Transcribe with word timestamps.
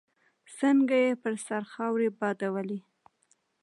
څنګه 0.57 0.95
يې 1.03 1.11
پر 1.23 1.33
سر 1.45 1.63
خاورې 1.71 2.09
بادولې. 2.19 2.79